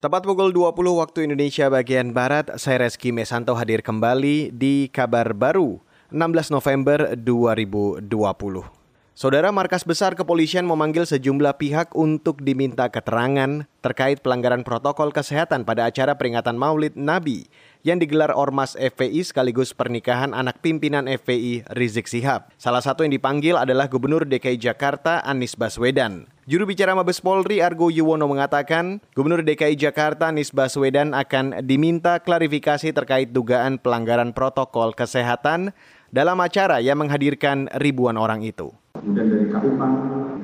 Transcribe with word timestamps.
Tepat 0.00 0.24
pukul 0.24 0.48
20 0.56 0.96
waktu 0.96 1.28
Indonesia 1.28 1.68
bagian 1.68 2.16
Barat, 2.16 2.48
saya 2.56 2.88
Reski 2.88 3.12
Mesanto 3.12 3.52
hadir 3.52 3.84
kembali 3.84 4.48
di 4.48 4.88
kabar 4.88 5.36
baru 5.36 5.76
16 6.08 6.56
November 6.56 7.12
2020. 7.12 8.79
Saudara 9.10 9.50
Markas 9.50 9.82
Besar 9.82 10.14
Kepolisian 10.14 10.62
memanggil 10.62 11.02
sejumlah 11.02 11.58
pihak 11.58 11.98
untuk 11.98 12.46
diminta 12.46 12.86
keterangan 12.86 13.66
terkait 13.82 14.22
pelanggaran 14.22 14.62
protokol 14.62 15.10
kesehatan 15.10 15.66
pada 15.66 15.90
acara 15.90 16.14
peringatan 16.14 16.54
Maulid 16.54 16.94
Nabi 16.94 17.50
yang 17.82 17.98
digelar 17.98 18.30
Ormas 18.30 18.78
FPI 18.78 19.26
sekaligus 19.26 19.74
pernikahan 19.74 20.30
anak 20.30 20.62
pimpinan 20.62 21.10
FPI 21.10 21.66
Rizik 21.74 22.06
Sihab. 22.06 22.54
Salah 22.54 22.86
satu 22.86 23.02
yang 23.02 23.10
dipanggil 23.10 23.58
adalah 23.58 23.90
Gubernur 23.90 24.22
DKI 24.30 24.62
Jakarta 24.62 25.26
Anies 25.26 25.58
Baswedan. 25.58 26.30
Juru 26.46 26.70
bicara 26.70 26.94
Mabes 26.94 27.18
Polri 27.18 27.58
Argo 27.58 27.90
Yuwono 27.90 28.30
mengatakan, 28.30 29.02
Gubernur 29.18 29.42
DKI 29.42 29.74
Jakarta 29.74 30.30
Anies 30.30 30.54
Baswedan 30.54 31.18
akan 31.18 31.66
diminta 31.66 32.22
klarifikasi 32.22 32.94
terkait 32.94 33.34
dugaan 33.34 33.82
pelanggaran 33.82 34.30
protokol 34.30 34.94
kesehatan 34.94 35.74
dalam 36.14 36.38
acara 36.38 36.78
yang 36.78 37.02
menghadirkan 37.02 37.66
ribuan 37.74 38.14
orang 38.14 38.46
itu 38.46 38.70
kemudian 39.00 39.32
dari 39.32 39.46
KUPA, 39.48 39.88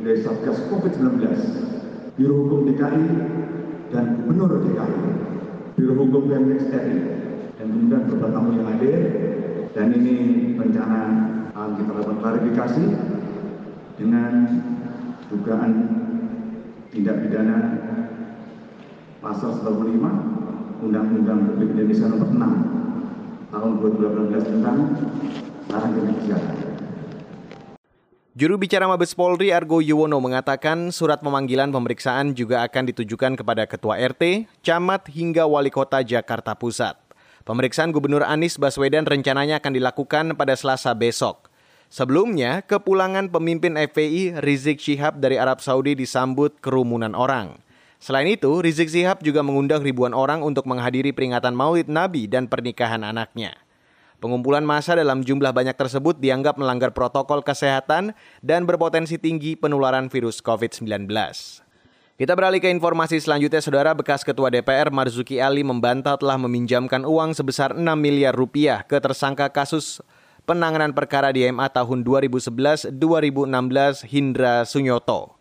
dari 0.00 0.18
Satgas 0.24 0.64
COVID-19, 0.72 1.20
Biro 2.16 2.34
Hukum 2.40 2.64
DKI, 2.72 3.06
dan 3.92 4.04
Gubernur 4.24 4.64
DKI, 4.64 5.00
Biro 5.76 5.92
Hukum 6.00 6.24
Kemenkes 6.32 6.72
RI, 6.72 6.98
dan 7.60 7.66
kemudian 7.68 8.00
beberapa 8.08 8.32
tamu 8.32 8.56
yang 8.56 8.68
hadir. 8.72 9.00
Dan 9.76 9.92
ini 9.92 10.14
rencana 10.56 11.00
akan 11.52 11.70
kita 11.76 11.90
lakukan 12.00 12.18
klarifikasi 12.24 12.84
dengan 14.00 14.32
dugaan 15.28 15.72
tindak 16.88 17.28
pidana 17.28 17.58
pasal 19.20 19.52
95 19.60 20.80
Undang-Undang 20.80 21.40
Republik 21.52 21.76
Indonesia 21.76 22.08
nomor 22.08 22.28
6 22.32 23.52
tahun 23.52 23.70
2018 23.84 24.48
tentang 24.48 24.78
larangan 25.68 26.08
kesehatan. 26.24 26.75
Juru 28.36 28.60
bicara 28.60 28.84
Mabes 28.84 29.16
Polri 29.16 29.48
Argo 29.48 29.80
Yuwono 29.80 30.20
mengatakan 30.20 30.92
surat 30.92 31.24
pemanggilan 31.24 31.72
pemeriksaan 31.72 32.36
juga 32.36 32.60
akan 32.68 32.92
ditujukan 32.92 33.32
kepada 33.32 33.64
Ketua 33.64 33.96
RT, 33.96 34.44
Camat 34.60 35.08
hingga 35.08 35.48
Wali 35.48 35.72
Kota 35.72 36.04
Jakarta 36.04 36.52
Pusat. 36.52 37.00
Pemeriksaan 37.48 37.96
Gubernur 37.96 38.20
Anies 38.20 38.60
Baswedan 38.60 39.08
rencananya 39.08 39.56
akan 39.56 39.72
dilakukan 39.80 40.24
pada 40.36 40.52
Selasa 40.52 40.92
besok. 40.92 41.48
Sebelumnya, 41.88 42.60
kepulangan 42.60 43.32
pemimpin 43.32 43.72
FPI 43.72 44.44
Rizik 44.44 44.84
Syihab 44.84 45.16
dari 45.16 45.40
Arab 45.40 45.64
Saudi 45.64 45.96
disambut 45.96 46.60
kerumunan 46.60 47.16
orang. 47.16 47.56
Selain 47.96 48.28
itu, 48.28 48.52
Rizik 48.60 48.92
Syihab 48.92 49.24
juga 49.24 49.40
mengundang 49.40 49.80
ribuan 49.80 50.12
orang 50.12 50.44
untuk 50.44 50.68
menghadiri 50.68 51.16
peringatan 51.16 51.56
Maulid 51.56 51.88
Nabi 51.88 52.28
dan 52.28 52.52
pernikahan 52.52 53.00
anaknya. 53.00 53.56
Pengumpulan 54.16 54.64
massa 54.64 54.96
dalam 54.96 55.20
jumlah 55.20 55.52
banyak 55.52 55.76
tersebut 55.76 56.16
dianggap 56.16 56.56
melanggar 56.56 56.96
protokol 56.96 57.44
kesehatan 57.44 58.16
dan 58.40 58.64
berpotensi 58.64 59.20
tinggi 59.20 59.60
penularan 59.60 60.08
virus 60.08 60.40
COVID-19. 60.40 61.04
Kita 62.16 62.32
beralih 62.32 62.64
ke 62.64 62.72
informasi 62.72 63.20
selanjutnya, 63.20 63.60
Saudara 63.60 63.92
bekas 63.92 64.24
Ketua 64.24 64.48
DPR 64.48 64.88
Marzuki 64.88 65.36
Ali 65.36 65.60
membantah 65.60 66.16
telah 66.16 66.40
meminjamkan 66.40 67.04
uang 67.04 67.36
sebesar 67.36 67.76
6 67.76 67.84
miliar 67.92 68.32
rupiah 68.32 68.80
ke 68.88 68.96
tersangka 68.96 69.52
kasus 69.52 70.00
penanganan 70.48 70.96
perkara 70.96 71.28
di 71.28 71.44
MA 71.52 71.68
tahun 71.68 72.00
2011-2016 72.00 72.96
Hindra 74.08 74.64
Sunyoto. 74.64 75.36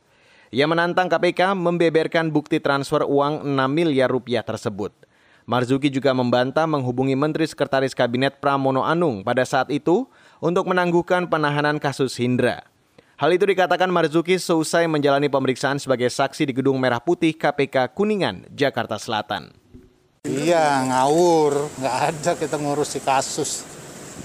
Ia 0.51 0.67
menantang 0.67 1.07
KPK 1.07 1.55
membeberkan 1.55 2.27
bukti 2.27 2.59
transfer 2.59 3.07
uang 3.07 3.47
6 3.47 3.55
miliar 3.71 4.11
rupiah 4.11 4.43
tersebut. 4.43 4.91
Marzuki 5.45 5.93
juga 5.93 6.09
membantah 6.09 6.65
menghubungi 6.65 7.13
Menteri 7.13 7.45
Sekretaris 7.45 7.93
Kabinet 7.93 8.41
Pramono 8.41 8.81
Anung 8.81 9.21
pada 9.21 9.45
saat 9.45 9.69
itu 9.69 10.09
untuk 10.41 10.65
menangguhkan 10.65 11.29
penahanan 11.29 11.77
kasus 11.77 12.17
Hindra. 12.17 12.65
Hal 13.21 13.29
itu 13.29 13.45
dikatakan 13.45 13.85
Marzuki 13.93 14.41
seusai 14.41 14.89
menjalani 14.89 15.29
pemeriksaan 15.29 15.77
sebagai 15.77 16.09
saksi 16.09 16.49
di 16.49 16.53
Gedung 16.57 16.81
Merah 16.81 16.97
Putih 16.97 17.37
KPK 17.37 17.93
Kuningan, 17.93 18.49
Jakarta 18.57 18.97
Selatan. 18.97 19.53
Iya, 20.25 20.81
ngawur. 20.89 21.69
Nggak 21.77 21.95
ada 22.09 22.31
kita 22.41 22.57
ngurusi 22.57 23.05
kasus. 23.05 23.69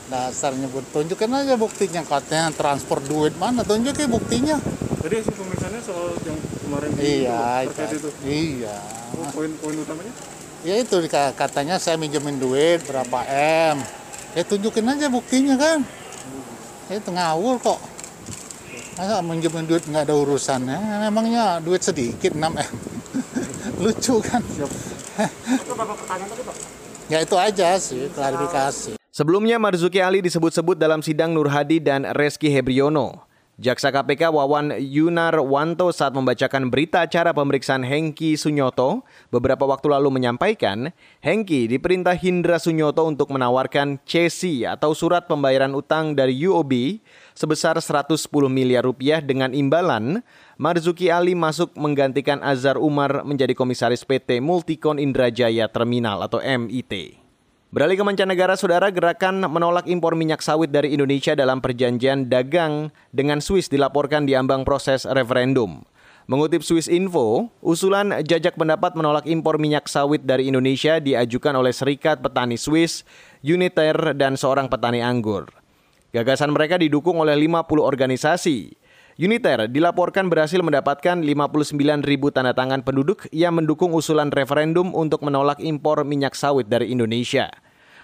Dasar 0.09 0.57
nyebut. 0.57 0.89
Tunjukin 0.89 1.29
aja 1.37 1.55
buktinya. 1.61 2.01
Katanya 2.01 2.49
transfer 2.57 2.97
duit. 3.05 3.37
Mana? 3.37 3.61
Tunjukin 3.61 4.09
buktinya. 4.09 4.57
Jadi 5.05 5.17
si 5.21 5.33
pemeriksaannya 5.37 5.81
soal 5.85 6.17
yang 6.25 6.39
kemarin 6.65 6.91
iya, 6.97 7.41
itu, 7.63 7.73
terkait 7.77 7.93
itu? 8.01 8.11
Iya. 8.25 8.77
Oh, 9.21 9.29
poin-poin 9.37 9.77
utamanya? 9.85 10.40
Ya 10.65 10.75
itu 10.77 10.97
katanya 11.37 11.81
saya 11.81 11.97
minjemin 11.97 12.37
duit 12.37 12.85
berapa 12.85 13.25
M. 13.73 13.81
Ya 14.37 14.43
tunjukin 14.47 14.87
aja 14.87 15.11
buktinya 15.11 15.59
kan. 15.59 15.83
Ya, 16.91 16.99
itu 16.99 17.11
ngawur 17.11 17.59
kok. 17.63 17.81
Masa 18.99 19.23
minjemin 19.23 19.65
duit 19.67 19.83
nggak 19.87 20.07
ada 20.11 20.15
urusannya? 20.15 21.07
Emangnya 21.07 21.59
duit 21.63 21.83
sedikit 21.83 22.35
6 22.35 22.43
M. 22.43 22.59
Lucu 23.83 24.21
kan? 24.23 24.43
Ya 27.11 27.27
itu 27.27 27.35
aja 27.35 27.75
sih 27.83 28.07
klarifikasi. 28.15 28.95
Sebelumnya 29.11 29.59
Marzuki 29.59 29.99
Ali 29.99 30.23
disebut-sebut 30.23 30.79
dalam 30.79 31.03
sidang 31.03 31.35
Nur 31.35 31.51
Hadi 31.51 31.83
dan 31.83 32.07
Reski 32.15 32.47
Hebriono. 32.55 33.27
Jaksa 33.61 33.93
KPK 33.93 34.33
Wawan 34.33 34.73
Yunarwanto 34.81 35.93
saat 35.93 36.17
membacakan 36.17 36.73
berita 36.73 37.05
acara 37.05 37.37
pemeriksaan 37.37 37.85
Hengki 37.85 38.33
Sunyoto 38.41 39.05
beberapa 39.29 39.69
waktu 39.69 39.93
lalu 39.93 40.17
menyampaikan, 40.17 40.89
Hengki 41.21 41.69
diperintah 41.69 42.17
Hindra 42.17 42.57
Sunyoto 42.57 43.05
untuk 43.05 43.29
menawarkan 43.29 44.01
CC 44.09 44.65
atau 44.65 44.97
surat 44.97 45.29
pembayaran 45.29 45.77
utang 45.77 46.17
dari 46.17 46.41
UOB 46.41 47.05
sebesar 47.37 47.77
110 47.77 48.17
miliar 48.49 48.81
rupiah 48.81 49.21
dengan 49.21 49.53
imbalan 49.53 50.25
Marzuki 50.57 51.13
Ali 51.13 51.37
masuk 51.37 51.77
menggantikan 51.77 52.41
Azhar 52.41 52.81
Umar 52.81 53.29
menjadi 53.29 53.53
komisaris 53.53 54.09
PT 54.09 54.41
Multikon 54.41 54.97
Indrajaya 54.97 55.69
Terminal 55.69 56.25
atau 56.25 56.41
MIT. 56.41 57.20
Beralih 57.71 57.95
ke 57.95 58.03
mancanegara, 58.03 58.59
saudara 58.59 58.91
gerakan 58.91 59.47
menolak 59.47 59.87
impor 59.87 60.19
minyak 60.19 60.43
sawit 60.43 60.75
dari 60.75 60.91
Indonesia 60.91 61.39
dalam 61.39 61.63
perjanjian 61.63 62.27
dagang 62.27 62.91
dengan 63.15 63.39
Swiss 63.39 63.71
dilaporkan 63.71 64.27
di 64.27 64.35
ambang 64.35 64.67
proses 64.67 65.07
referendum. 65.07 65.87
Mengutip 66.27 66.67
Swiss 66.67 66.91
Info, 66.91 67.47
usulan 67.63 68.27
jajak 68.27 68.59
pendapat 68.59 68.99
menolak 68.99 69.23
impor 69.31 69.63
minyak 69.63 69.87
sawit 69.87 70.27
dari 70.27 70.51
Indonesia 70.51 70.99
diajukan 70.99 71.55
oleh 71.55 71.71
Serikat 71.71 72.19
Petani 72.19 72.59
Swiss, 72.59 73.07
Uniter, 73.47 74.19
dan 74.19 74.35
seorang 74.35 74.67
petani 74.67 74.99
anggur. 74.99 75.47
Gagasan 76.11 76.51
mereka 76.51 76.75
didukung 76.75 77.23
oleh 77.23 77.39
50 77.39 77.87
organisasi. 77.87 78.75
Uniter 79.21 79.69
dilaporkan 79.69 80.33
berhasil 80.33 80.65
mendapatkan 80.65 81.21
59 81.21 81.77
ribu 82.09 82.33
tanda 82.33 82.57
tangan 82.57 82.81
penduduk 82.81 83.29
yang 83.37 83.53
mendukung 83.53 83.93
usulan 83.93 84.33
referendum 84.33 84.97
untuk 84.97 85.21
menolak 85.21 85.61
impor 85.61 86.09
minyak 86.09 86.33
sawit 86.33 86.73
dari 86.73 86.89
Indonesia. 86.89 87.53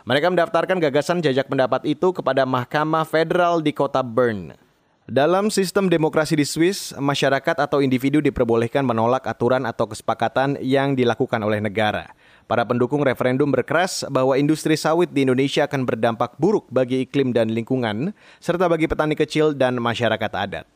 Mereka 0.05 0.29
mendaftarkan 0.29 0.77
gagasan 0.77 1.25
jajak 1.25 1.49
pendapat 1.49 1.89
itu 1.89 2.13
kepada 2.13 2.45
Mahkamah 2.45 3.09
Federal 3.09 3.65
di 3.65 3.73
kota 3.73 4.05
Bern. 4.05 4.61
Dalam 5.09 5.49
sistem 5.49 5.89
demokrasi 5.89 6.37
di 6.37 6.45
Swiss, 6.45 6.93
masyarakat 6.93 7.65
atau 7.65 7.81
individu 7.81 8.21
diperbolehkan 8.21 8.85
menolak 8.85 9.25
aturan 9.25 9.65
atau 9.65 9.89
kesepakatan 9.89 10.61
yang 10.61 10.93
dilakukan 10.93 11.41
oleh 11.41 11.65
negara. 11.65 12.13
Para 12.45 12.69
pendukung 12.69 13.01
referendum 13.01 13.49
berkeras 13.49 14.05
bahwa 14.13 14.37
industri 14.37 14.77
sawit 14.77 15.09
di 15.17 15.25
Indonesia 15.25 15.65
akan 15.65 15.89
berdampak 15.89 16.37
buruk 16.37 16.69
bagi 16.69 17.09
iklim 17.09 17.33
dan 17.33 17.49
lingkungan, 17.57 18.13
serta 18.37 18.69
bagi 18.69 18.85
petani 18.85 19.17
kecil 19.17 19.57
dan 19.57 19.81
masyarakat 19.81 20.33
adat. 20.37 20.76